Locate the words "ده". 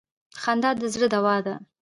1.45-1.55